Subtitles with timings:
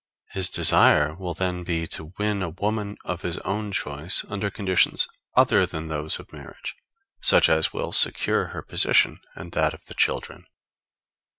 [0.31, 5.07] His desire will then be to win a woman of his own choice under conditions
[5.35, 6.75] other than those of marriage,
[7.21, 10.47] such as will secure her position and that of the children.